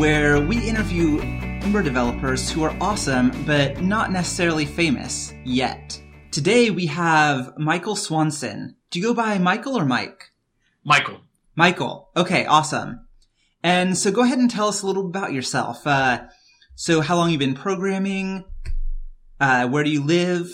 [0.00, 1.20] Real World Ember, where we interview
[1.62, 6.00] Ember developers who are awesome, but not necessarily famous yet.
[6.30, 8.76] Today we have Michael Swanson.
[8.90, 10.30] Do you go by Michael or Mike?
[10.84, 11.20] Michael.
[11.54, 12.10] Michael.
[12.16, 13.06] Okay, awesome.
[13.62, 15.86] And so go ahead and tell us a little about yourself.
[15.86, 16.24] Uh,
[16.74, 18.44] so how long you been programming?
[19.38, 20.50] Uh, where do you live?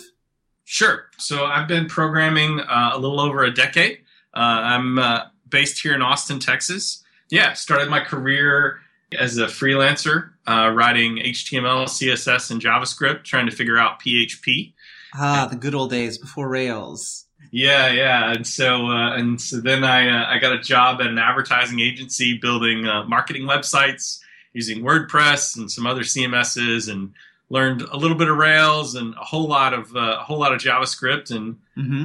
[0.64, 1.05] Sure.
[1.19, 3.98] So I've been programming uh, a little over a decade.
[4.34, 7.05] Uh, I'm uh, based here in Austin, Texas.
[7.30, 8.80] Yeah, started my career
[9.19, 14.73] as a freelancer, uh, writing HTML, CSS, and JavaScript, trying to figure out PHP.
[15.14, 17.24] Ah, the good old days before Rails.
[17.50, 21.06] Yeah, yeah, and so uh, and so then I uh, I got a job at
[21.06, 24.19] an advertising agency building uh, marketing websites
[24.52, 27.12] using WordPress and some other CMSs, and
[27.48, 30.52] learned a little bit of Rails and a whole lot of uh, a whole lot
[30.52, 32.05] of JavaScript, and hmm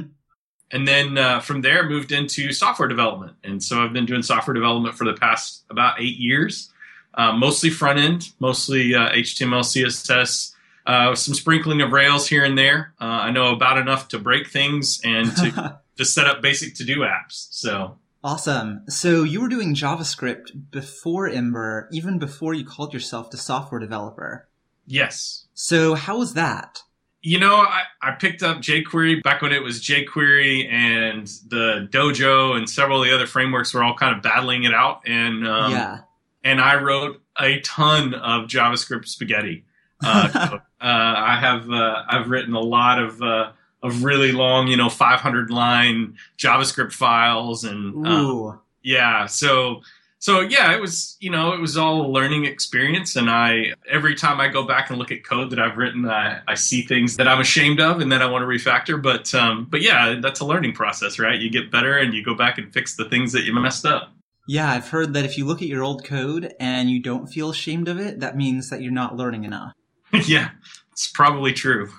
[0.72, 4.54] and then uh, from there moved into software development, and so I've been doing software
[4.54, 6.71] development for the past about eight years,
[7.14, 10.54] uh, mostly front end, mostly uh, HTML, CSS.
[10.84, 12.92] Uh, some sprinkling of Rails here and there.
[13.00, 16.84] Uh, I know about enough to break things and to to set up basic to
[16.84, 17.46] do apps.
[17.50, 18.84] So Awesome.
[18.88, 24.48] So you were doing JavaScript before Ember, even before you called yourself the software developer.
[24.86, 26.82] yes, So how was that?
[27.24, 32.56] you know I, I picked up jQuery back when it was jQuery and the Dojo
[32.56, 35.70] and several of the other frameworks were all kind of battling it out, and um,
[35.70, 35.98] yeah.
[36.44, 39.64] And I wrote a ton of JavaScript spaghetti.
[40.04, 44.76] Uh, uh, I have uh, I've written a lot of uh, of really long, you
[44.76, 49.82] know, 500 line JavaScript files, and uh, yeah, so
[50.18, 54.14] so yeah, it was you know it was all a learning experience, and I every
[54.14, 57.16] time I go back and look at code that I've written, I, I see things
[57.16, 59.02] that I'm ashamed of and that I want to refactor.
[59.02, 61.40] But um, but yeah, that's a learning process, right?
[61.40, 64.12] You get better and you go back and fix the things that you messed up.
[64.48, 67.50] Yeah, I've heard that if you look at your old code and you don't feel
[67.50, 69.72] ashamed of it, that means that you're not learning enough.
[70.26, 70.50] yeah,
[70.92, 71.88] it's probably true.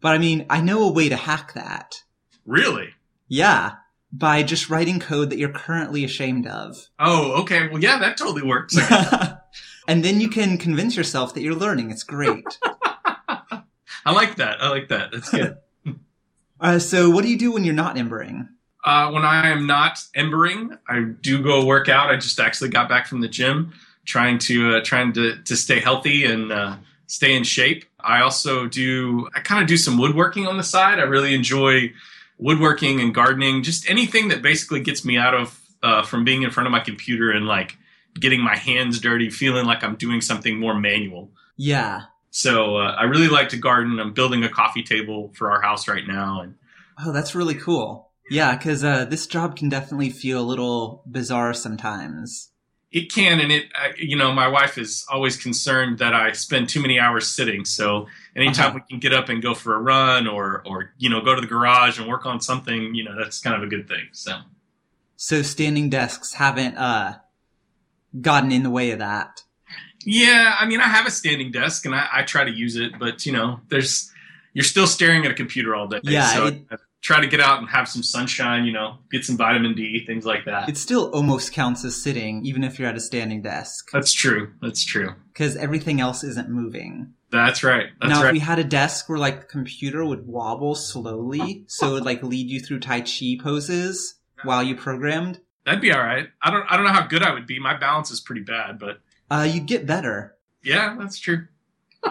[0.00, 1.94] But I mean, I know a way to hack that.
[2.44, 2.90] really?
[3.26, 3.76] Yeah.
[4.12, 6.76] By just writing code that you're currently ashamed of.
[6.98, 7.68] Oh, okay.
[7.68, 8.76] Well, yeah, that totally works.
[9.88, 11.90] and then you can convince yourself that you're learning.
[11.90, 12.44] It's great.
[14.06, 14.62] I like that.
[14.62, 15.10] I like that.
[15.10, 15.56] That's good.
[16.60, 18.48] uh, so what do you do when you're not embering?
[18.84, 22.10] Uh, when I am not embering, I do go work out.
[22.10, 23.72] I just actually got back from the gym,
[24.04, 27.86] trying to uh, trying to to stay healthy and uh, stay in shape.
[27.98, 29.28] I also do.
[29.34, 30.98] I kind of do some woodworking on the side.
[30.98, 31.92] I really enjoy
[32.38, 33.62] woodworking and gardening.
[33.62, 36.80] Just anything that basically gets me out of uh, from being in front of my
[36.80, 37.76] computer and like
[38.20, 41.30] getting my hands dirty, feeling like I'm doing something more manual.
[41.56, 42.02] Yeah.
[42.30, 43.98] So uh, I really like to garden.
[43.98, 46.56] I'm building a coffee table for our house right now, and
[46.98, 48.10] Oh, that's really cool.
[48.30, 52.50] Yeah, because uh, this job can definitely feel a little bizarre sometimes.
[52.90, 56.68] It can, and it, uh, you know, my wife is always concerned that I spend
[56.68, 57.64] too many hours sitting.
[57.64, 58.74] So anytime Uh-huh.
[58.76, 61.40] we can get up and go for a run, or, or you know, go to
[61.40, 64.08] the garage and work on something, you know, that's kind of a good thing.
[64.12, 64.38] So
[65.16, 67.18] So standing desks haven't uh,
[68.20, 69.42] gotten in the way of that.
[70.04, 72.92] yeah, I mean, I have a standing desk and I, I try to use it,
[72.98, 74.10] but you know, there's
[74.52, 76.00] you're still staring at a computer all day.
[76.04, 76.62] Yeah, so it-
[77.04, 78.64] try to get out and have some sunshine.
[78.64, 80.68] You know, get some vitamin D, things like that.
[80.68, 84.52] It still almost counts as sitting, even if you're at a standing desk, that's true.
[84.60, 85.10] That's true.
[85.32, 87.12] because everything else isn't moving.
[87.30, 87.86] That's right.
[88.00, 88.28] That's now, right.
[88.28, 92.04] if we had a desk where like the computer would wobble slowly, so it would
[92.04, 96.28] like lead you through Tai Chi poses while you programmed, That'd be all right.
[96.42, 96.66] I don't.
[96.68, 97.58] I don't know how good I would be.
[97.58, 99.00] My balance is pretty bad, but
[99.30, 100.36] uh, you'd get better.
[100.62, 101.46] yeah, that's true.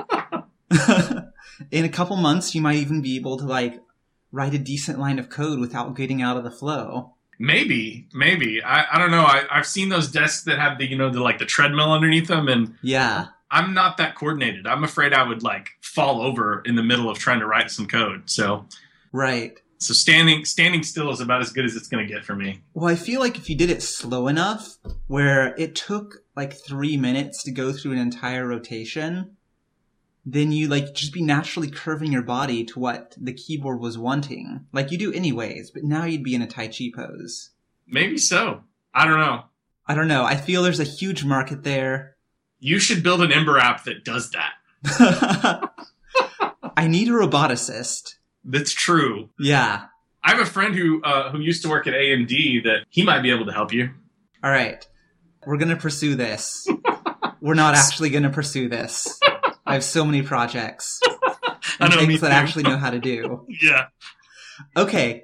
[1.71, 3.79] In a couple months, you might even be able to like
[4.33, 7.13] write a decent line of code without getting out of the flow.
[7.39, 8.61] Maybe, maybe.
[8.63, 9.23] I, I don't know.
[9.23, 12.27] I, I've seen those desks that have the you know the like the treadmill underneath
[12.27, 13.27] them, and Yeah.
[13.51, 14.65] I'm not that coordinated.
[14.65, 17.87] I'm afraid I would like fall over in the middle of trying to write some
[17.87, 18.27] code.
[18.29, 18.65] So
[19.11, 19.59] Right.
[19.77, 22.61] so standing standing still is about as good as it's going to get for me.
[22.73, 24.77] Well, I feel like if you did it slow enough,
[25.07, 29.37] where it took like three minutes to go through an entire rotation,
[30.25, 34.65] then you like just be naturally curving your body to what the keyboard was wanting,
[34.71, 35.71] like you do anyways.
[35.71, 37.49] But now you'd be in a Tai Chi pose.
[37.87, 38.61] Maybe so.
[38.93, 39.43] I don't know.
[39.85, 40.23] I don't know.
[40.23, 42.15] I feel there's a huge market there.
[42.59, 44.53] You should build an Ember app that does that.
[46.77, 48.15] I need a roboticist.
[48.45, 49.29] That's true.
[49.37, 49.85] Yeah.
[50.23, 53.21] I have a friend who uh, who used to work at AMD that he might
[53.21, 53.89] be able to help you.
[54.41, 54.87] All right.
[55.45, 56.65] We're going to pursue this.
[57.41, 59.19] We're not actually going to pursue this.
[59.73, 60.99] I have so many projects
[61.41, 62.31] I and know, things that.
[62.31, 63.47] I actually know how to do.
[63.61, 63.87] Yeah.
[64.77, 65.23] Okay.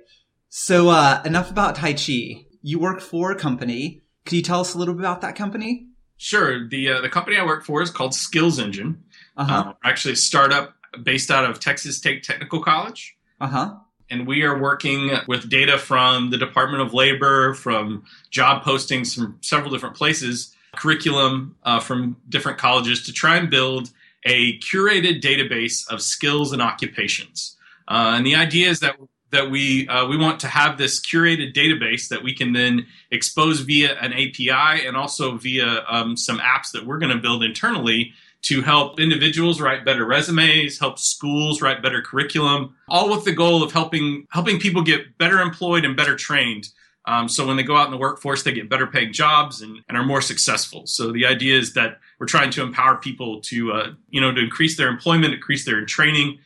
[0.49, 2.45] So, uh, enough about Tai Chi.
[2.63, 4.01] You work for a company.
[4.25, 5.85] Could you tell us a little bit about that company?
[6.17, 6.67] Sure.
[6.67, 8.97] The uh, the company I work for is called SkillsEngine.
[9.37, 9.53] Uh-huh.
[9.53, 10.73] Uh, actually a startup
[11.03, 13.15] based out of Texas State Technical College.
[13.39, 13.75] Uh-huh.
[14.09, 19.37] and we are working with data from the Department of Labor, from job postings from
[19.41, 23.91] several different places, curriculum uh, from different colleges to try and build
[24.25, 27.57] a curated database of skills and occupations.
[27.88, 28.95] Uh, and the idea is that
[29.31, 33.60] that we uh, we want to have this curated database that we can then expose
[33.62, 38.13] via an API and also via um, some apps that we're going to build internally
[38.42, 43.62] to help individuals write better resumes, help schools write better curriculum, all with the goal
[43.63, 46.69] of helping helping people get better employed and better trained.
[47.11, 49.79] Um, so when they go out in the workforce, they get better paying jobs and,
[49.88, 50.85] and are more successful.
[50.85, 54.41] So the idea is that we're trying to empower people to uh, you know to
[54.41, 56.39] increase their employment, increase their training.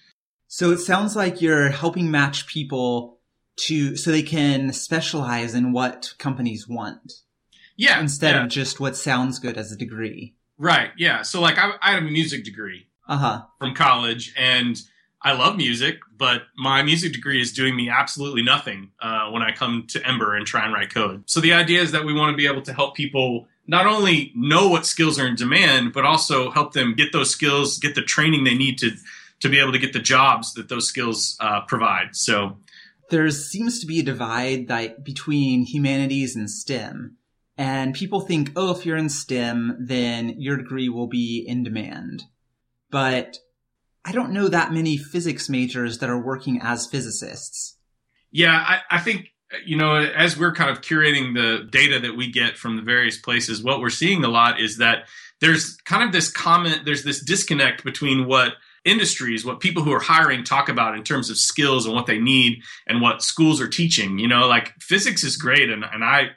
[0.48, 3.20] So it sounds like you're helping match people
[3.66, 7.14] to so they can specialize in what companies want
[7.76, 8.44] Yeah, instead yeah.
[8.44, 10.36] of just what sounds good as a degree.
[10.58, 10.92] right.
[10.98, 11.24] Yeah.
[11.24, 13.44] So like I, I had a music degree, Uh-huh.
[13.60, 14.80] from college and
[15.24, 19.52] I love music, but my music degree is doing me absolutely nothing uh, when I
[19.52, 21.24] come to Ember and try and write code.
[21.28, 24.34] So the idea is that we want to be able to help people not only
[24.36, 28.02] know what skills are in demand, but also help them get those skills, get the
[28.02, 28.92] training they need to
[29.40, 32.16] to be able to get the jobs that those skills uh, provide.
[32.16, 32.58] So
[33.10, 37.18] There seems to be a divide that between humanities and STEM.
[37.58, 42.24] And people think, oh, if you're in STEM, then your degree will be in demand.
[42.90, 43.38] But
[44.06, 47.78] I don't know that many physics majors that are working as physicists.
[48.32, 49.30] Yeah, I, I think
[49.66, 53.18] you know as we're kind of curating the data that we get from the various
[53.18, 55.08] places, what we're seeing a lot is that
[55.40, 58.54] there's kind of this comment, there's this disconnect between what
[58.86, 62.20] industries, what people who are hiring talk about in terms of skills and what they
[62.20, 64.20] need, and what schools are teaching.
[64.20, 66.32] You know, like physics is great, and and I.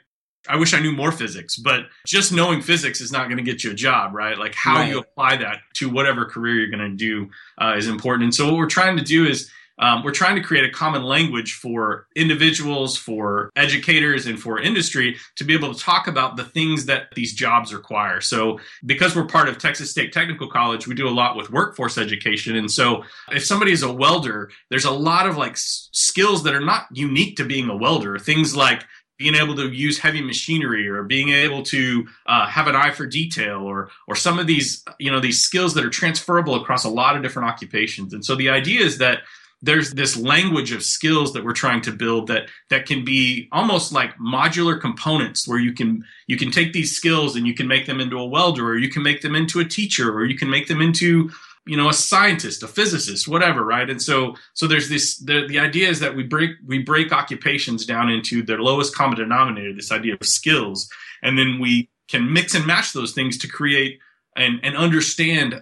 [0.49, 3.63] I wish I knew more physics, but just knowing physics is not going to get
[3.63, 4.37] you a job, right?
[4.37, 4.89] Like how Right.
[4.89, 7.29] you apply that to whatever career you're going to do
[7.59, 8.23] uh, is important.
[8.25, 9.49] And so what we're trying to do is
[9.79, 15.17] um, we're trying to create a common language for individuals, for educators, and for industry
[15.35, 18.19] to be able to talk about the things that these jobs require.
[18.19, 21.99] So, because we're part of Texas State Technical College, we do a lot with workforce
[21.99, 22.55] education.
[22.55, 26.55] And so, if somebody is a welder, there's a lot of like s- skills that
[26.55, 28.17] are not unique to being a welder.
[28.17, 28.83] Things like
[29.17, 33.05] being able to use heavy machinery or being able to uh, have an eye for
[33.05, 36.89] detail or or some of these you know these skills that are transferable across a
[36.89, 38.13] lot of different occupations.
[38.13, 39.19] And so the idea is that
[39.61, 43.91] there's this language of skills that we're trying to build that that can be almost
[43.91, 47.87] like modular components where you can you can take these skills and you can make
[47.87, 50.49] them into a welder or you can make them into a teacher or you can
[50.49, 51.31] make them into
[51.67, 55.59] you know a scientist a physicist whatever right and so so there's this the, the
[55.59, 59.91] idea is that we break we break occupations down into their lowest common denominator this
[59.91, 60.89] idea of skills
[61.21, 63.99] and then we can mix and match those things to create
[64.35, 65.59] and, and understand uh,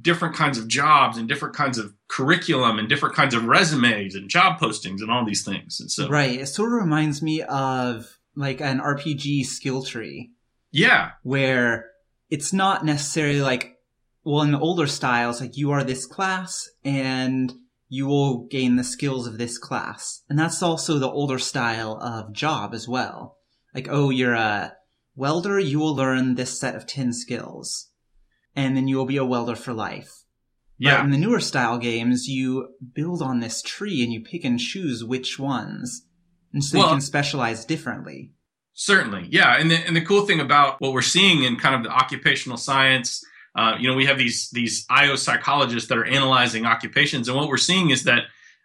[0.00, 4.30] different kinds of jobs and different kinds of curriculum and different kinds of resumes and
[4.30, 6.40] job postings and all these things and so Right.
[6.40, 10.30] It sort of reminds me of like an RPG skill tree
[10.72, 11.90] yeah where
[12.30, 13.73] it's not necessarily like,
[14.24, 17.52] well, in the older styles, like you are this class and
[17.88, 20.22] you will gain the skills of this class.
[20.28, 23.36] And that's also the older style of job as well.
[23.74, 24.72] Like, oh, you're a
[25.14, 27.90] welder, you will learn this set of 10 skills.
[28.56, 30.24] And then you will be a welder for life.
[30.78, 34.44] But yeah in the newer style games, you build on this tree and you pick
[34.44, 36.06] and choose which ones.
[36.52, 38.32] And so Well- you can specialize differently.
[38.76, 39.56] Certainly, yeah.
[39.56, 42.58] And the and the cool thing about what we're seeing in kind of the occupational
[42.58, 43.22] science,
[43.54, 47.48] uh, you know, we have these these IO psychologists that are analyzing occupations, and what
[47.48, 48.24] we're seeing is that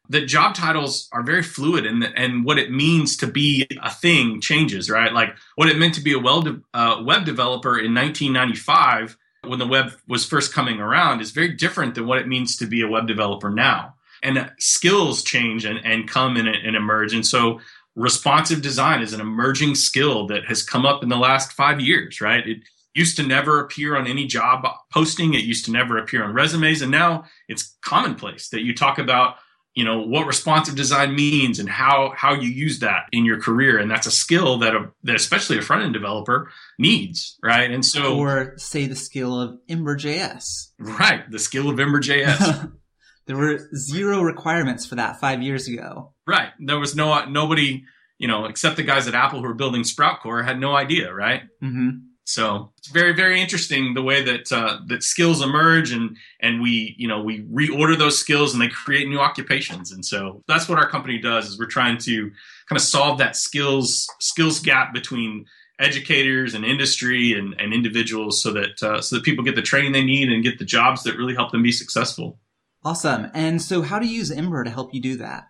[0.10, 4.42] that job titles are very fluid, and and what it means to be a thing
[4.42, 5.14] changes, right?
[5.14, 9.60] Like what it meant to be a well de- uh, web developer in 1995 when
[9.60, 12.82] the web was first coming around is very different than what it means to be
[12.82, 13.94] a web developer now.
[14.22, 17.62] And skills change and, and come and, and emerge, and so
[17.96, 22.22] responsive design is an emerging skill that has come up in the last five years,
[22.22, 22.48] right?
[22.48, 22.64] It
[22.96, 25.34] used to never appear on any job posting.
[25.34, 26.82] It used to never appear on resumes.
[26.82, 29.36] And now it's commonplace that you talk about,
[29.76, 33.78] you know, what responsive design means and how, how you use that in your career.
[33.78, 37.70] And that's a skill that, a, that especially a front end developer needs, right?
[37.70, 40.72] And so, Or say the skill of Ember.js.
[40.80, 42.72] right, the skill of Ember.js.
[43.28, 46.14] there were zero requirements for that five years ago.
[46.28, 46.50] right.
[46.60, 47.84] There was no, nobody,
[48.18, 51.44] you know, except the guys at Apple who were building SproutCore had no idea, right?
[51.62, 51.90] hmm
[52.30, 56.94] So it's very, very interesting the way that uh, that skills emerge and and we
[56.96, 59.92] you know we reorder those skills and they create new occupations.
[59.92, 62.30] And so that's what our company does is we're trying to
[62.68, 65.48] kind of solve that skills skills gap between
[65.80, 69.92] educators and industry and, and individuals so that uh, so that people get the training
[69.92, 72.40] they need and get the jobs that really help them be successful.
[72.86, 73.32] Awesome.
[73.34, 75.48] And so, how do you use Ember to help you do that?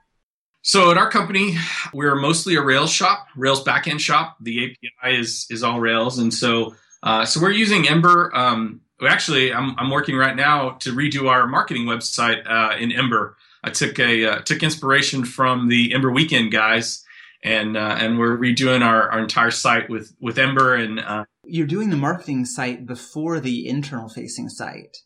[0.61, 1.57] So at our company,
[1.93, 4.37] we're mostly a Rails shop, Rails backend shop.
[4.41, 8.35] The API is is all Rails, and so uh, so we're using Ember.
[8.35, 13.37] Um, actually, I'm I'm working right now to redo our marketing website uh, in Ember.
[13.63, 17.05] I took a uh, took inspiration from the Ember Weekend guys,
[17.43, 20.75] and uh, and we're redoing our, our entire site with with Ember.
[20.75, 24.97] And uh, you're doing the marketing site before the internal facing site.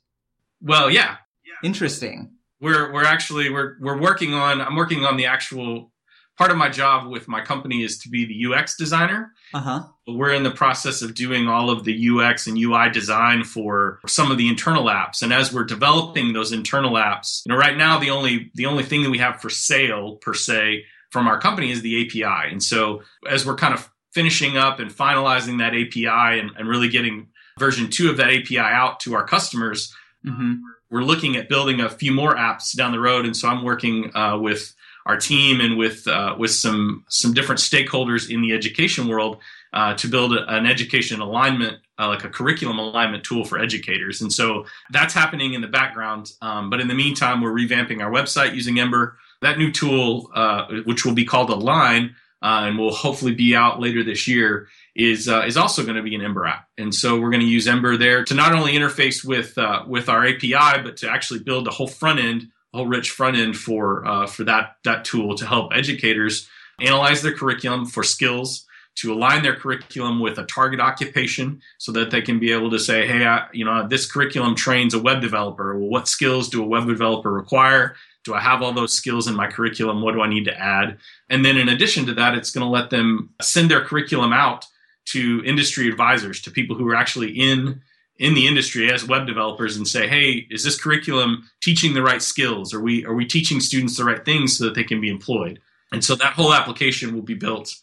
[0.62, 1.18] Well, yeah.
[1.46, 2.32] yeah, interesting
[2.64, 5.92] we're we're actually we're we're working on I'm working on the actual
[6.38, 9.34] part of my job with my company is to be the UX designer.
[9.54, 9.84] Uh-huh.
[10.08, 14.32] We're in the process of doing all of the UX and UI design for some
[14.32, 15.22] of the internal apps.
[15.22, 18.84] And as we're developing those internal apps, you know, right now the only the only
[18.84, 22.52] thing that we have for sale per se from our company is the API.
[22.52, 26.88] And so as we're kind of finishing up and finalizing that API and, and really
[26.88, 27.28] getting
[27.60, 29.94] version two of that API out to our customers,
[30.26, 30.54] mm-hmm
[30.94, 34.16] we're looking at building a few more apps down the road, and so I'm working
[34.16, 34.76] uh, with
[35.08, 39.40] our team and with uh, with some some different stakeholders in the education world
[39.74, 44.22] uh, to build a, an education alignment, uh, like a curriculum alignment tool for educators.
[44.22, 46.32] And so that's happening in the background.
[46.44, 49.18] Um, but in the meantime, we're revamping our website using Ember.
[49.42, 53.80] That new tool, uh, which will be called Align, uh, and will hopefully be out
[53.80, 57.20] later this year, is uh, is also going to be an Ember app, and so
[57.20, 60.84] we're going to use Ember there to not only interface with uh, with our API,
[60.84, 64.28] but to actually build a whole front end, a whole rich front end for uh,
[64.28, 66.48] for that that tool to help educators
[66.80, 72.12] analyze their curriculum for skills, to align their curriculum with a target occupation, so that
[72.12, 75.22] they can be able to say, hey, I, you know, this curriculum trains a web
[75.22, 75.78] developer.
[75.80, 77.96] Well, what skills do a web developer require?
[78.24, 80.02] Do I have all those skills in my curriculum?
[80.02, 80.98] What do I need to add?
[81.30, 84.66] And then in addition to that, it's going to let them send their curriculum out
[85.06, 87.82] to industry advisors, to people who are actually in
[88.18, 92.22] in the industry as web developers and say, hey, is this curriculum teaching the right
[92.22, 92.74] skills?
[92.74, 95.60] Are we are we teaching students the right things so that they can be employed?
[95.92, 97.76] And so that whole application will be built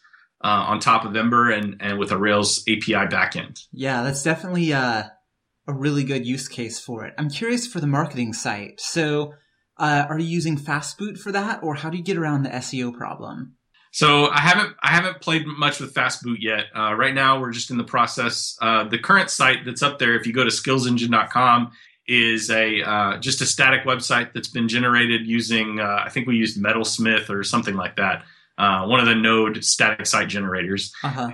[0.43, 3.67] uh, on top of Ember and and with a Rails API backend.
[3.73, 5.05] Yeah, that's definitely uh,
[5.67, 7.15] a really good use case for it.
[7.19, 8.81] I'm curious for the marketing site.
[8.81, 9.35] So,
[9.81, 12.97] uh, are you using Fastboot for that, or how do you get around the SEO
[12.97, 13.57] problem?
[13.93, 16.67] So I haven't I haven't played much with Fastboot yet.
[16.77, 18.57] Uh, right now, we're just in the process.
[18.61, 21.73] Uh, the current site that's up there, if you go to skillsengine.com,
[22.07, 26.37] is a uh, just a static website that's been generated using uh, I think we
[26.37, 28.25] used Metalsmith or something like that.
[28.59, 30.93] Uh, one of the Node static site generators.
[31.03, 31.31] Uh-huh.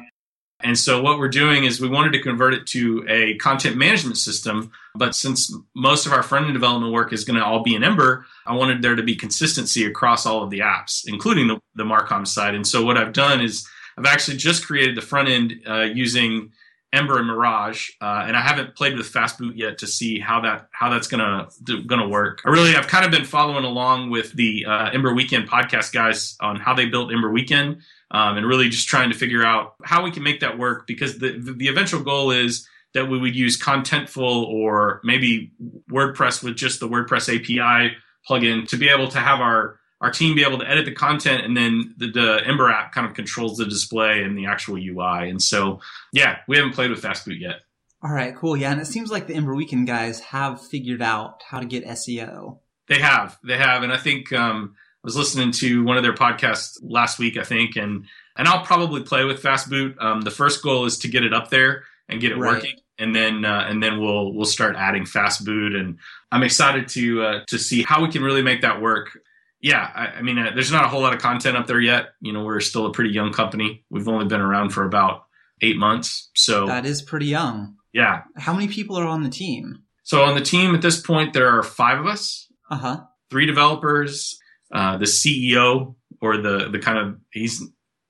[0.67, 4.19] And so what we're doing is we wanted to convert it to a content management
[4.19, 7.77] system, but since most of our front end development work is going to all be
[7.77, 11.61] in Ember, I wanted there to be consistency across all of the apps, including the,
[11.77, 12.57] the Marcom side.
[12.57, 13.65] And so what I've done is
[13.97, 16.51] I've actually just created the front end uh, using
[16.93, 20.69] Ember and Mirage, uh, and I haven't played with Fastboot yet to see how that
[20.73, 21.49] how that's gonna
[21.87, 22.43] gonna work.
[22.45, 26.37] I really I've kind of been following along with the uh, Ember Weekend podcast guys
[26.41, 30.05] on how they built Ember Weekend, um, and really just trying to figure out how
[30.05, 33.61] we can make that work because the the eventual goal is that we would use
[33.61, 35.53] Contentful or maybe
[35.91, 37.95] WordPress with just the WordPress API
[38.29, 41.45] plugin to be able to have our our team be able to edit the content
[41.45, 45.31] and then the, the, Ember app kind of controls the display and the actual UI.
[45.31, 45.81] And so,
[46.13, 47.61] yeah, we haven't played with Fastboot yet.
[48.03, 48.57] All right, cool.
[48.57, 51.87] Yeah, and it seems like the Ember Weekend guys have figured out how to get
[51.87, 52.59] SEO.
[52.89, 56.79] They have, they have, and I think um, was listening to one of their podcasts
[56.83, 58.05] last week, I think, and
[58.37, 59.95] and I'll probably play with Fastboot.
[60.03, 62.57] Um, the first goal is to get it up there and get it right.
[62.57, 65.99] working and then uh, and then we'll we'll start adding Fastboot and
[66.33, 69.19] i'm excited to uh, to see how we can really make that work.
[69.61, 72.11] Yeah i, I mean uh, there's not a whole lot of content up there yet.
[72.21, 73.85] You know we're still a pretty young company.
[73.91, 75.25] We've only been around for about
[75.63, 77.77] eight months so that is pretty young.
[77.93, 78.23] Yeah.
[78.37, 79.83] How many people are on the team?
[80.03, 82.47] So on the team at this point there are five of us.
[82.71, 83.05] Uh-huh.
[83.31, 84.39] Three developers
[84.77, 87.63] uh, the ceo or the the kind of he's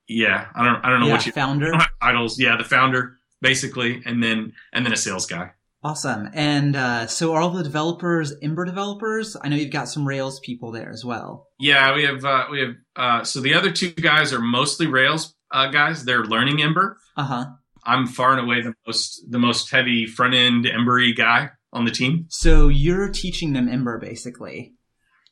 [0.08, 4.02] yeah i don't i don't know yeah, what you founder titles yeah the founder basically,
[4.04, 5.52] and then and then a sales guy.
[5.82, 6.30] Awesome.
[6.34, 9.36] And uh, so are all the developers Ember developers?
[9.40, 11.46] I know you've got some Rails people there as well.
[11.60, 15.34] Yeah, we have uh, we have uh, so the other two guys are mostly Rails
[15.50, 16.04] uh, guys.
[16.04, 16.98] They're learning Ember.
[17.16, 17.44] Uh huh.
[17.84, 21.92] I'm far and away the most the most heavy front end Embery guy on the
[21.92, 22.26] team.
[22.30, 24.72] So you're teaching them Ember basically.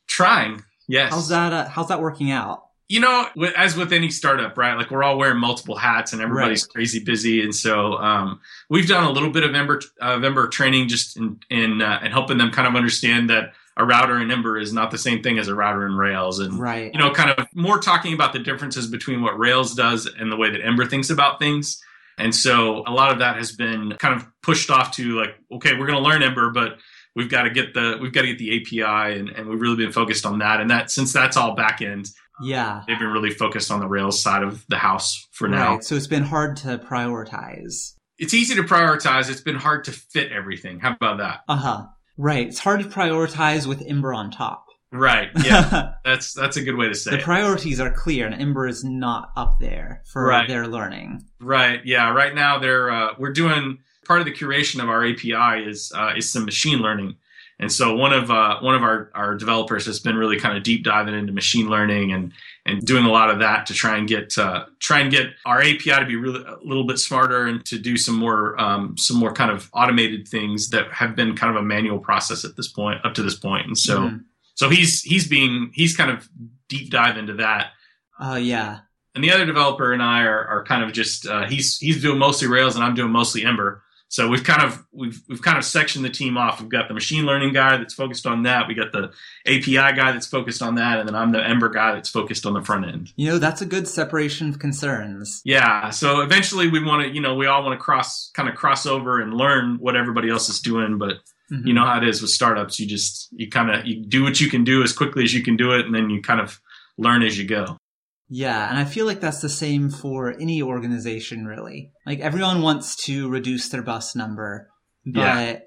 [0.07, 1.11] Trying, yes.
[1.13, 1.53] How's that?
[1.53, 2.65] Uh, how's that working out?
[2.87, 4.75] you know, as with any startup, right?
[4.75, 6.73] Like we're all wearing multiple hats and everybody's right.
[6.73, 7.41] crazy busy.
[7.41, 11.39] And so um, we've done a little bit of Ember, uh, Ember training just in,
[11.49, 14.91] in uh, and helping them kind of understand that a router in Ember is not
[14.91, 16.39] the same thing as a router in Rails.
[16.39, 16.93] And, right.
[16.93, 20.37] you know, kind of more talking about the differences between what Rails does and the
[20.37, 21.81] way that Ember thinks about things.
[22.19, 25.71] And so a lot of that has been kind of pushed off to like, okay,
[25.73, 26.77] we're going to learn Ember, but
[27.15, 29.77] we've got to get the we've got to get the API, and, and we've really
[29.77, 30.59] been focused on that.
[30.61, 32.09] And that since that's all back end,
[32.41, 32.81] Yeah.
[32.87, 35.75] they've been really focused on the Rails side of the house for now.
[35.75, 35.83] Right.
[35.83, 37.93] So it's been hard to prioritize.
[38.17, 39.29] It's easy to prioritize.
[39.29, 40.79] It's been hard to fit everything.
[40.79, 41.41] How about that?
[41.47, 41.85] Uh huh.
[42.17, 42.47] Right.
[42.47, 44.65] It's hard to prioritize with Ember on top.
[44.91, 45.29] Right.
[45.43, 45.93] Yeah.
[46.05, 47.11] that's that's a good way to say it.
[47.15, 47.23] the it.
[47.23, 50.47] priorities are clear, and Ember is not up there for Right.
[50.47, 51.25] their learning.
[51.41, 51.81] Right.
[51.83, 52.11] Yeah.
[52.13, 56.13] Right now, they're uh, we're doing part of the curation of our API is uh,
[56.15, 57.15] is some machine learning,
[57.59, 60.63] and so one of uh, one of our, our developers has been really kind of
[60.63, 62.31] deep diving into machine learning and
[62.67, 65.59] and doing a lot of that to try and get uh, try and get our
[65.61, 69.17] API to be really a little bit smarter and to do some more um, some
[69.17, 72.67] more kind of automated things that have been kind of a manual process at this
[72.67, 73.67] point up to this point.
[73.67, 74.23] and so Mhm.
[74.55, 76.27] so he's he's being he's kind of
[76.69, 77.71] deep dive into that
[78.19, 78.79] Uh, yeah.
[79.13, 82.17] and the other developer and I are, are kind of just uh, he's he's doing
[82.17, 83.83] mostly Rails and I'm doing mostly Ember.
[84.07, 86.61] So we've kind of we've we've kind of sectioned the team off.
[86.61, 88.67] We've got the machine learning guy that's focused on that.
[88.67, 89.11] We got the
[89.47, 92.53] API guy that's focused on that, and then I'm the Ember guy that's focused on
[92.53, 93.11] the front end.
[93.17, 95.41] You know, that's a good separation of concerns.
[95.43, 95.89] Yeah.
[95.89, 98.85] So eventually we want to you know we all want to cross kind of cross
[98.85, 101.15] over and learn what everybody else is doing, but
[101.51, 101.67] Mhm.
[101.67, 102.79] you know how it is with startups.
[102.79, 105.43] You just you kind of you do what you can do as quickly as you
[105.43, 106.59] can do it, and then you kind of
[106.97, 107.77] learn as you go.
[108.27, 111.91] Yeah, and I feel like that's the same for any organization, really.
[112.05, 114.69] Like everyone wants to reduce their bus number,
[115.05, 115.59] but Yeah.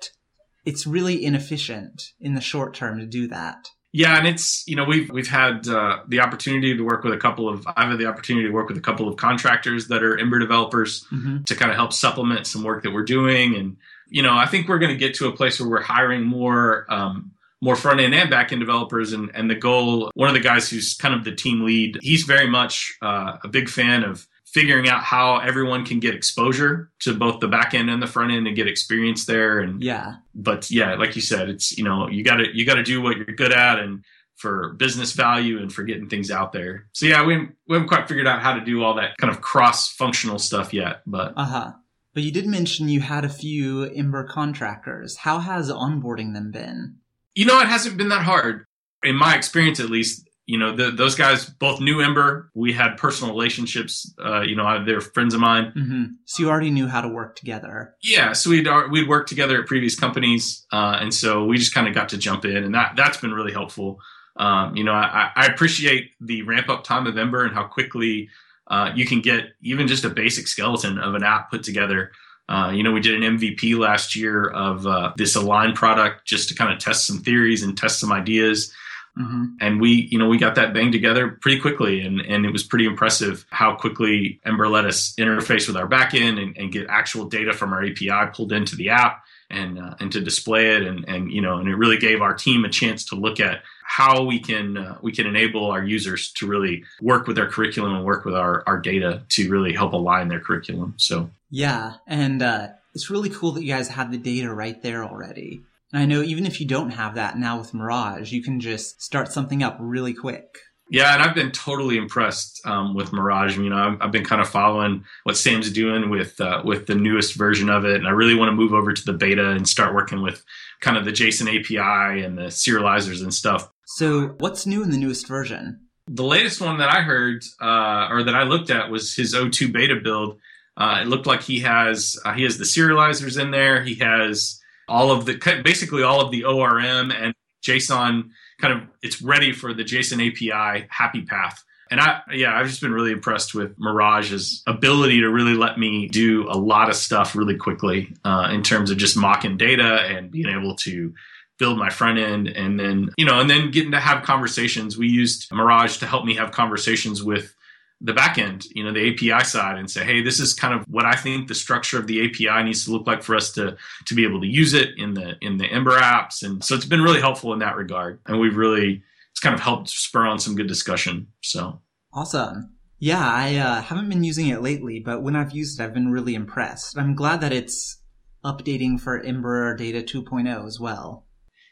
[0.65, 3.69] it's really inefficient in the short term to do that.
[3.93, 7.17] Yeah, and it's you know we've we've had uh, the opportunity to work with a
[7.17, 10.19] couple of I've had the opportunity to work with a couple of contractors that are
[10.19, 13.77] Ember developers hmm to kind of help supplement some work that we're doing, and
[14.09, 16.85] you know I think we're going to get to a place where we're hiring more
[16.91, 20.41] um, more front end and back end developers, and and the goal one of the
[20.41, 24.27] guys who's kind of the team lead, he's very much uh, a big fan of
[24.47, 28.33] figuring out how everyone can get exposure to both the back end and the front
[28.33, 32.09] end and get experience there and Yeah, but yeah, like you said, it's you know
[32.09, 34.05] you got to you got to do what you're good at and
[34.37, 36.87] for business value and for getting things out there.
[36.93, 39.41] So yeah, we we haven't quite figured out how to do all that kind of
[39.41, 41.73] cross functional stuff yet, but uh huh.
[42.15, 45.19] But you did mention you had a few Ember contractors.
[45.19, 46.97] How has onboarding them been?
[47.39, 48.65] You know it hasn't been that hard
[49.05, 50.29] in my experience at least.
[50.47, 52.51] You know, the, those guys both knew Ember.
[52.55, 54.13] We had personal relationships.
[54.19, 55.73] Uh, you know, they're friends of mine.
[55.77, 57.95] hmm So you already knew how to work together.
[58.03, 61.75] Yeah, so we'd uh, we'd worked together at previous companies, uh, and so we just
[61.75, 63.99] kind of got to jump in, and that that's been really helpful.
[64.37, 68.31] Um, you know, I, I appreciate the ramp up time of Ember and how quickly
[68.69, 72.11] uh, you can get even just a basic skeleton of an app put together.
[72.49, 76.49] Uh, you know, we did an MVP last year of uh, this Align product just
[76.49, 78.73] to kind of test some theories and test some ideas.
[79.17, 82.53] Hmm and we you know we got that bang together pretty quickly and and it
[82.53, 86.87] was pretty impressive how quickly ember let us interface with our backend and, and get
[86.89, 90.83] actual data from our api pulled into the app and uh, and to display it
[90.83, 93.63] and and you know and it really gave our team a chance to look at
[93.83, 97.95] how we can uh, we can enable our users to really work with their curriculum
[97.95, 102.43] and work with our our data to really help align their curriculum so Yeah, and
[102.43, 105.63] uh, it's really cool that you guys have the data right there already.
[105.93, 109.03] And I know even if you don't have that now with Mirage, you can just
[109.03, 110.59] start something up really quick.
[110.91, 113.59] Yeah, and I've been totally impressed um, with Mirage.
[113.59, 116.95] You know, I've, I've been kind of following what Sam's doing with uh, with the
[116.95, 119.69] newest version of it, and I really want to move over to the beta and
[119.69, 120.43] start working with
[120.81, 123.71] kind of the JSON API and the serializers and stuff.
[123.87, 125.89] So, what's new in the newest version?
[126.07, 129.71] The latest one that I heard uh, or that I looked at was his O2
[129.73, 130.39] beta build.
[130.75, 133.83] Uh, it looked like he has uh, he has the serializers in there.
[133.83, 139.23] He has all of the basically all of the ORM and JSON kind of it's
[139.23, 141.65] ready for the JSON API happy path.
[141.91, 146.09] And I yeah, I've just been really impressed with Mirage's ability to really let me
[146.09, 150.31] do a lot of stuff really quickly uh, in terms of just mocking data and
[150.31, 151.15] being able to
[151.59, 154.99] build my front end and then you know and then getting to have conversations.
[154.99, 157.55] We used Mirage to help me have conversations with
[158.01, 160.85] the back end, you know, the API side and say, hey, this is kind of
[160.89, 163.77] what I think the structure of the API needs to look like for us to
[164.07, 166.43] to be able to use it in the in the Ember apps.
[166.43, 168.21] And so it's been really helpful in that regard.
[168.27, 171.29] And we've really it's kind of helped spur on some good discussion.
[171.43, 171.81] So
[172.13, 172.75] Awesome.
[173.01, 176.11] Yeah, I uh, haven't been using it lately, but when I've used it, I've been
[176.11, 176.99] really impressed.
[176.99, 178.03] I'm glad that it's
[178.45, 181.27] updating for Ember Data 2.0 as well.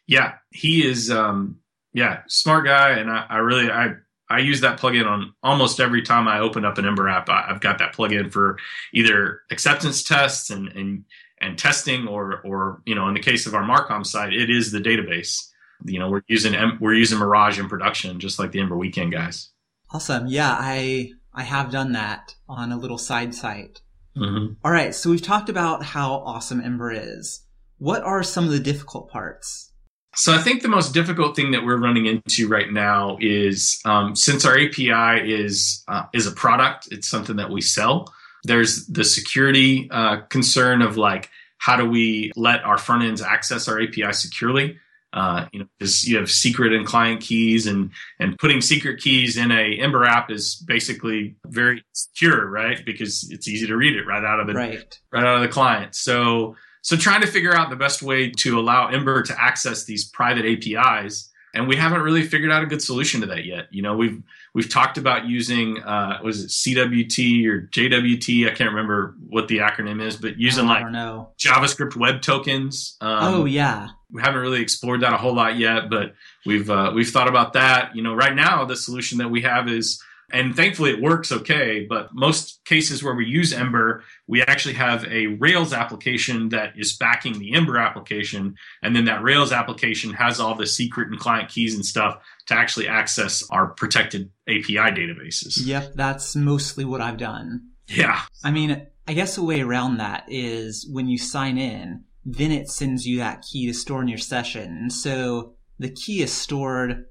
[0.07, 1.61] yeah, he is um
[1.93, 3.95] yeah, smart guy and I, I really I
[4.29, 7.29] I use that plugin on almost every time I open up an Ember app.
[7.29, 8.59] I, I've got that plugin for
[8.93, 11.05] either acceptance tests and and
[11.41, 14.73] and testing, or or you know, in the case of our Marcom site, it is
[14.73, 15.47] the database.
[15.85, 19.51] You know, we're using we're using Mirage in production, just like the Ember Weekend guys.
[19.91, 20.27] Awesome.
[20.27, 23.81] Yeah, I I have done that on a little side site.
[24.17, 27.45] hmm All right, so we've talked about how awesome Ember is.
[27.79, 29.73] What are some of the difficult parts?
[30.17, 34.17] So I think the most difficult thing that we're running into right now is um,
[34.17, 38.13] since our API is uh, is a product, it's something that we sell.
[38.45, 43.69] There's the security uh, concern of like how do we let our front ends access
[43.69, 44.79] our API securely?
[45.13, 49.37] Uh, you know, because you have secret and client keys, and and putting secret keys
[49.37, 52.85] in a Ember app is basically very secure, right?
[52.85, 54.99] Because it's easy to read it right out of the Right.
[55.13, 55.95] right out of the client.
[55.95, 60.05] So so trying to figure out the best way to allow Ember to access these
[60.05, 63.67] private APIs, and we haven't really figured out a good solution to that yet.
[63.73, 64.23] You know, we've
[64.55, 68.47] we've talked about using uh, was it CWT or JWT?
[68.47, 71.31] I can't remember what the acronym is, but using like know.
[71.41, 72.97] JavaScript web tokens.
[73.01, 73.89] Um, oh yeah.
[74.13, 77.55] we haven't really explored that a whole lot yet, but we've uh, we've thought about
[77.55, 77.97] that.
[77.97, 80.01] You know, right now the solution that we have is,
[80.33, 81.87] and thankfully it works okay.
[81.89, 86.97] But most cases where we use Ember, we actually have a Rails application that is
[86.97, 91.49] backing the Ember application, and then that Rails application has all the secret and client
[91.49, 95.59] keys and stuff to actually access our protected API databases.
[95.65, 97.69] Yep, that's mostly what I've done.
[97.89, 102.51] Yeah, I mean, I guess a way around that is when you sign in, then
[102.51, 104.77] it sends you that key to store in your session.
[104.77, 107.07] And so the key is stored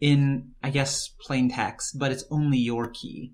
[0.00, 3.32] in, I guess, plain text, but it's only your key.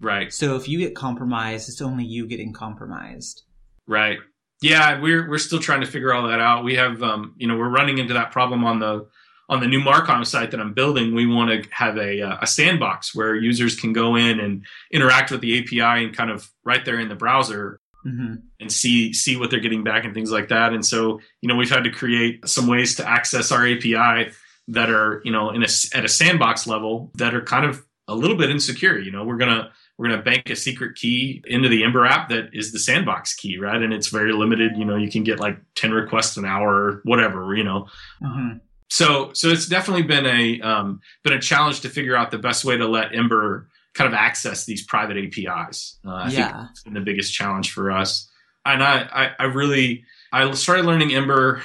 [0.00, 0.32] right.
[0.32, 3.42] So if you get compromised, it's only you getting compromised.
[3.86, 4.18] Right.
[4.60, 6.64] Yeah, we're we're still trying to figure all that out.
[6.64, 9.08] We have um, you know, we're running into that problem on the
[9.48, 11.14] on the new Marcom site that I'm building.
[11.14, 15.30] We want to have a uh, a sandbox where users can go in and interact
[15.30, 19.36] with the API and kind of right there in the browser hmm and see see
[19.36, 20.72] what they're getting back and things like that.
[20.72, 24.30] And so, you know, we've had to create some ways to access our API
[24.68, 28.14] that are, you know, in a at a sandbox level that are kind of a
[28.14, 28.98] little bit insecure.
[28.98, 32.50] You know, we're gonna we're gonna bank a secret key into the Ember app that
[32.52, 33.80] is the sandbox key, right?
[33.80, 34.76] And it's very limited.
[34.76, 37.54] You know, you can get like ten requests an hour or whatever.
[37.54, 37.86] You know,
[38.22, 38.52] hmm
[38.88, 42.62] so so it's definitely been a um, been a challenge to figure out the best
[42.64, 45.98] way to let Ember kind of access these private APIs.
[46.06, 46.66] Uh, I think Yeah.
[46.70, 48.30] it's been the biggest challenge for us.
[48.66, 51.62] And I, I, I really I started learning Ember,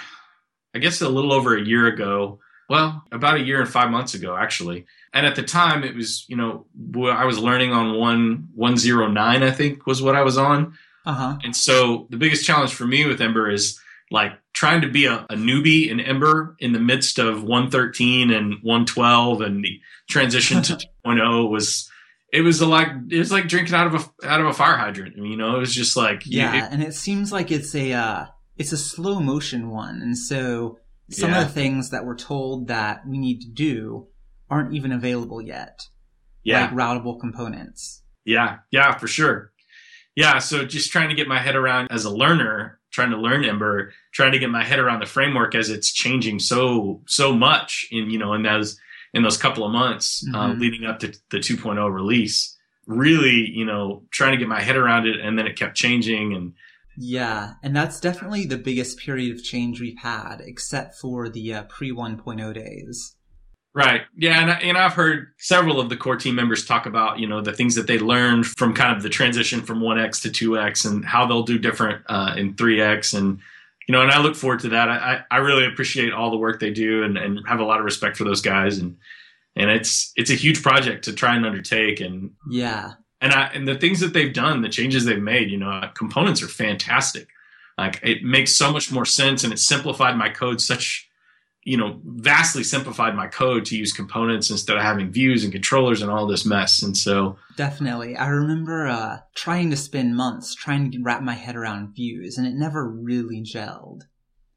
[0.73, 2.39] I guess a little over a year ago.
[2.69, 4.85] Well, about a year and five months ago, actually.
[5.13, 6.65] And at the time, it was you know
[7.09, 10.77] I was learning on one one zero nine, I think was what I was on.
[11.05, 11.37] Uh huh.
[11.43, 13.79] And so the biggest challenge for me with Ember is
[14.11, 18.55] like trying to be a, a newbie in Ember in the midst of 113 and
[18.61, 20.73] 112 and the transition to
[21.05, 21.89] 2.0 was
[22.33, 25.15] it was like it was like drinking out of a out of a fire hydrant.
[25.17, 27.73] I mean, you know, it was just like Yeah, it- and it seems like it's
[27.73, 28.25] a uh,
[28.57, 31.41] it's a slow motion one, and so some Yeah.
[31.41, 34.07] of the things that we're told that we need to do
[34.49, 35.81] aren't even available yet,
[36.43, 38.03] yeah, like routable components.
[38.25, 39.51] yeah, yeah, for sure.
[40.15, 43.45] Yeah, so just trying to get my head around as a learner, trying to learn
[43.45, 47.87] Ember, trying to get my head around the framework as it's changing so so much
[47.91, 48.79] in you know in those
[49.13, 50.59] in those couple of months uh, Mhm.
[50.59, 52.55] leading up to the 2.0 release.
[52.87, 56.33] Really, you know, trying to get my head around it, and then it kept changing,
[56.33, 56.53] and
[56.99, 61.63] Yeah, and that's definitely the biggest period of change we've had, except for the uh,
[61.63, 63.15] pre 1.0 days.
[63.75, 64.01] Right.
[64.15, 67.27] Yeah, and, I- and I've heard several of the core team members talk about you
[67.27, 70.89] know the things that they learned from kind of the transition from 1x to 2x
[70.89, 73.39] and how they'll do different uh, in 3x and
[73.87, 74.89] you know and I look forward to that.
[74.89, 77.77] I, I I really appreciate all the work they do and, and have a lot
[77.77, 78.97] of respect for those guys and
[79.55, 83.67] and it's it's a huge project to try and undertake and Yeah, and I and
[83.67, 87.27] the things that they've done, the changes they've made, you know, components are fantastic.
[87.77, 91.07] Like it makes so much more sense, and it simplified my code such,
[91.63, 96.01] you know, vastly simplified my code to use components instead of having views and controllers
[96.01, 96.81] and all this mess.
[96.81, 98.15] And so, definitely.
[98.15, 102.47] I remember uh, trying to spend months trying to wrap my head around views, and
[102.47, 104.01] it never really gelled.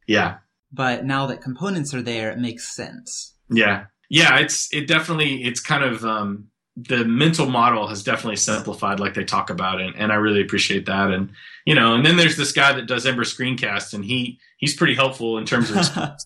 [0.06, 0.38] yeah,
[0.72, 3.34] But now that components are there, it makes sense.
[3.50, 4.38] yeah, yeah.
[4.38, 9.24] It's it definitely it's kind of um, the mental model has definitely simplified, like they
[9.24, 11.10] talk about it, and I really appreciate that.
[11.10, 11.30] And
[11.66, 14.94] you know, and then there's this guy that does Ember Screencast, and he he's pretty
[14.94, 15.76] helpful in terms of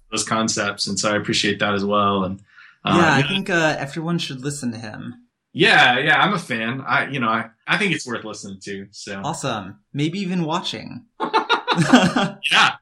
[0.11, 2.25] those concepts, and so I appreciate that as well.
[2.25, 2.41] And
[2.85, 5.15] uh, yeah, I yeah, think uh, everyone should listen to him.
[5.53, 6.83] yeah, yeah, I'm a fan.
[6.87, 8.87] I, you know, I, I think it's worth listening to.
[8.91, 9.81] So Awesome.
[9.93, 11.07] Maybe even watching.
[11.21, 12.77] yeah,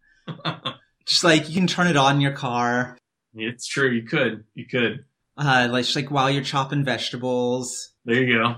[1.07, 2.99] just like you can turn it on in your car,
[3.35, 3.91] it's true.
[3.91, 5.05] You could, you could.
[5.37, 7.91] Uh, like like while you're chopping vegetables.
[8.05, 8.57] There you go.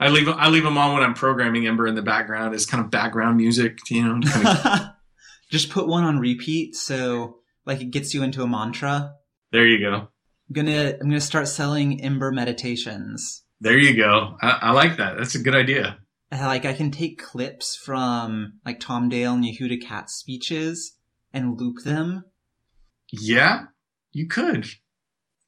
[0.00, 2.84] I leave, I leave them on when I'm programming Ember in the background as kind
[2.84, 3.78] of background music.
[3.88, 4.80] You know, kind of-
[5.50, 9.12] just put one on repeat, so like it gets you into a mantra.
[9.52, 10.08] there you go.
[10.48, 13.44] I'm gonna I'm gonna start selling Ember meditations.
[13.60, 14.36] There you go.
[14.42, 15.16] I, I like that.
[15.16, 15.98] That's a good idea.
[16.32, 20.96] Uh, Like I can take clips from like Tom Dale and Yehuda Katz speeches
[21.32, 22.24] and loop them.
[23.12, 23.66] Yeah,
[24.10, 24.66] you could.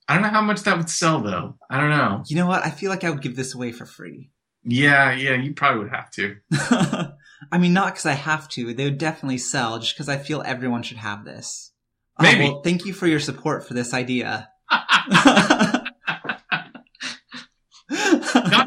[0.09, 1.57] I don't know how much that would sell though.
[1.71, 2.23] I don't know.
[2.27, 2.65] You know what?
[2.65, 4.31] I feel like I would give this away for free.
[4.65, 6.37] Yeah, yeah, you probably would have to.
[7.53, 8.73] I mean, not because I have to.
[8.73, 11.73] They would definitely sell, just because I feel everyone should have this.
[12.19, 12.45] Oh, Maybe.
[12.45, 14.49] well, thank you for your support for this idea.
[14.71, 15.85] not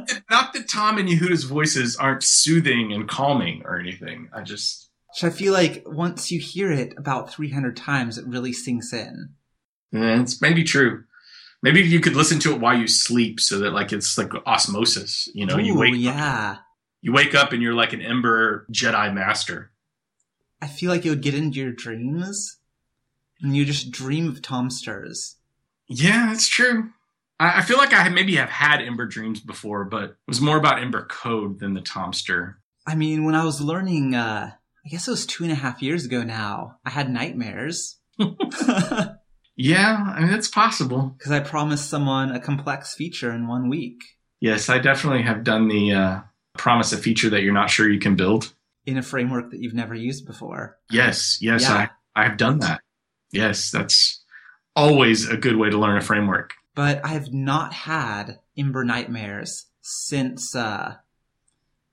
[0.08, 4.30] that, not that Tom and Yehuda's voices aren't soothing and calming or anything.
[4.34, 8.54] I just So I feel like once you hear it about 300 times, it really
[8.54, 9.30] sinks in.
[9.94, 11.04] eh, it's maybe true.
[11.64, 15.28] Maybe you could listen to it while you sleep, so that like it's like osmosis.
[15.34, 16.58] You know, you wake yeah.
[17.02, 19.72] you wake up and you're like an Ember Jedi Master.
[20.62, 22.58] I feel like it would get into your dreams,
[23.42, 25.36] and you just dream of Tomsters.
[25.88, 26.92] Yeah, that's true.
[27.40, 30.58] I, I feel like I maybe have had Ember dreams before, but it was more
[30.58, 32.56] about Ember code than the Tomster.
[32.86, 34.52] I mean, when I was learning, uh,
[34.86, 37.98] I guess it was two and a half years ago now, I had nightmares.
[39.58, 41.14] Yeah, I mean it's possible.
[41.18, 44.02] Because I promised someone a complex feature in one week
[44.40, 46.20] Yes, I definitely have done the uh,
[46.58, 48.54] promise a feature that you're not sure you can build.
[48.86, 50.78] in a framework that you've never used before.
[50.92, 51.88] Yes, yes, Yeah.
[52.16, 52.82] I I've done that.
[53.32, 54.24] Yes, that's
[54.76, 56.54] always a good way to learn a framework.
[56.76, 60.96] But I've not had Ember nightmares since, uh,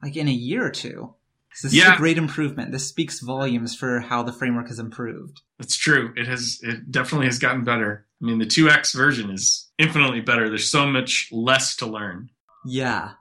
[0.02, 1.14] like in a year or two.
[1.54, 1.94] So this is Yeah.
[1.94, 2.72] a great improvement.
[2.72, 5.40] This speaks volumes for how the framework has improved.
[5.58, 6.12] That's true.
[6.16, 8.06] It has it definitely has gotten better.
[8.20, 10.48] I mean, the 2x version is infinitely better.
[10.48, 12.30] There's so much less to learn.
[12.66, 13.12] Yeah.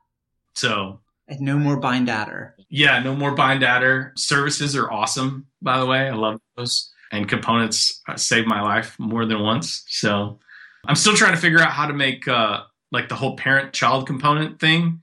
[0.56, 2.54] So, And no more bind-attr.
[2.70, 4.18] yeah, no more bind-attr.
[4.18, 6.10] Services are awesome, by the way.
[6.10, 6.92] I love those.
[7.12, 9.84] And components uh, saved my life more than once.
[9.88, 10.40] So,
[10.88, 14.60] I'm still trying to figure out how to make uh, like the whole parent-child component
[14.60, 15.02] thing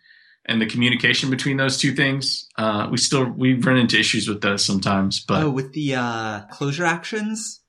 [0.50, 2.48] and the communication between those two things.
[2.58, 6.40] Uh, we still we run into issues with those sometimes, but oh, with the uh,
[6.50, 7.62] closure actions?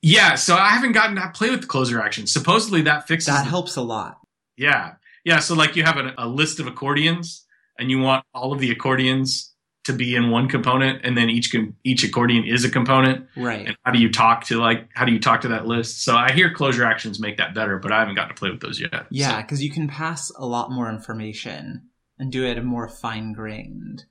[0.00, 0.34] yeah.
[0.34, 2.32] So I haven't gotten to play with the closure actions.
[2.32, 4.18] Supposedly that fixes That helps a lot.
[4.56, 4.94] Yeah.
[5.24, 5.38] Yeah.
[5.38, 7.46] So like you have a, a list of accordions
[7.78, 9.50] and you want all of the accordions
[9.84, 13.66] to be in one component and then each each accordion is a component Right.
[13.66, 16.14] and how do you talk to like how do you talk to that list so
[16.14, 18.78] i hear closure actions make that better but i haven't gotten to play with those
[18.80, 21.88] yet Yeah, So, because you can pass a lot more information
[22.22, 24.04] and do it more fine grained.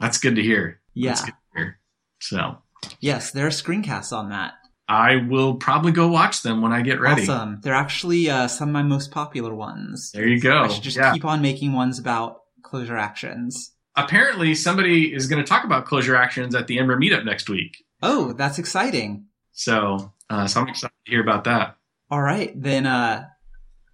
[0.00, 1.10] that's good to hear Yeah.
[1.10, 1.80] that's good to hear
[2.20, 2.58] so
[3.00, 4.54] Yes, there are screencasts on that.
[4.88, 7.60] i will probably go watch them when i get ready Awesome.
[7.62, 10.10] They're actually uh, some of my most popular ones.
[10.12, 11.12] there you go I should just yeah.
[11.14, 13.72] keep on making ones about closure actions.
[13.96, 17.76] apparently somebody is going to talk about closure actions at the ember meetup next week
[18.02, 19.26] Oh, that's exciting.
[19.52, 21.76] so uh, so i'm excited to hear about that
[22.10, 23.26] All right, then uh,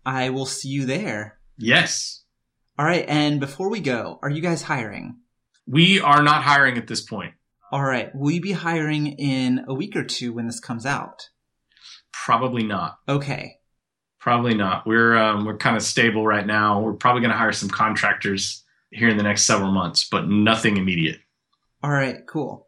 [0.05, 1.39] I will see you there.
[1.59, 2.20] yes
[2.81, 5.19] All right, and before we go, are you guys hiring?
[5.67, 7.35] we are not hiring at this point
[7.71, 11.29] All right, will you be hiring in a week or two when this comes out?
[12.11, 12.97] Probably not.
[13.07, 13.59] Okay.
[14.19, 14.87] Probably not.
[14.87, 16.81] We're um, we're kind of stable right now.
[16.81, 20.79] We're probably going to hire some contractors here in the next several months, but nothing
[20.79, 21.21] immediate.
[21.83, 22.67] All right, cool.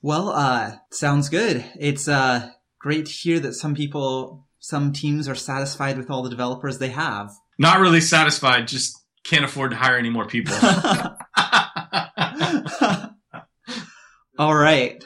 [0.00, 1.64] Well, uh, sounds good.
[1.76, 6.30] It's uh great to hear that some people, some teams are satisfied with all the
[6.30, 7.32] developers they have.
[7.58, 8.68] Not really satisfied.
[8.68, 10.54] Just can't afford to hire any more people.
[14.38, 15.02] all right.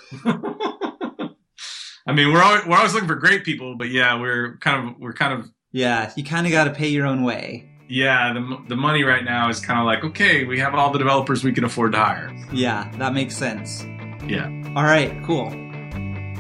[2.07, 4.97] I mean, we're always, we're always looking for great people, but yeah, we're kind of
[5.01, 7.69] we're kind of Yeah, you kind of got to pay your own way.
[7.89, 8.33] yeah.
[8.35, 11.43] The the money right now is kind of like okay, we have all the developers
[11.45, 12.31] we can afford to hire.
[12.53, 13.85] Yeah, that makes sense.
[14.27, 14.49] Yeah.
[14.77, 15.47] All right, cool.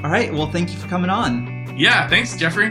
[0.04, 1.74] All right, well, thank you for coming on.
[1.78, 2.08] Yeah.
[2.08, 2.70] Thanks, Jeffrey.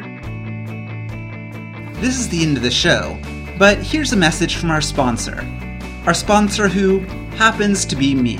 [1.99, 3.17] This is the end of the show,
[3.57, 5.45] but here's a message from our sponsor.
[6.05, 6.99] Our sponsor, who
[7.37, 8.37] happens to be me.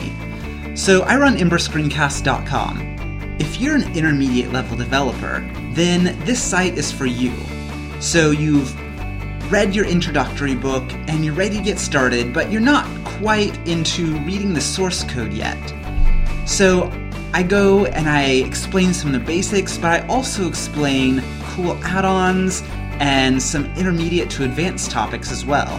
[0.76, 3.36] So I run EmberScreencast.com.
[3.39, 7.34] If you're an intermediate level developer, then this site is for you.
[7.99, 8.73] So you've
[9.52, 14.17] read your introductory book and you're ready to get started, but you're not quite into
[14.19, 15.58] reading the source code yet.
[16.45, 16.91] So
[17.34, 22.06] I go and I explain some of the basics, but I also explain cool add
[22.06, 22.63] ons
[23.04, 25.78] and some intermediate to advanced topics as well.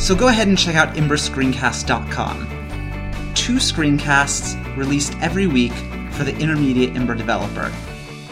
[0.00, 3.34] So go ahead and check out emberscreencast.com.
[3.34, 5.74] Two screencasts released every week
[6.10, 7.72] for the intermediate Ember developer.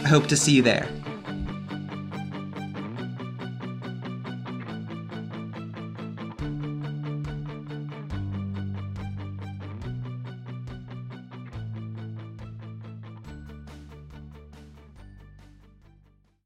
[0.03, 0.89] I hope to see you there.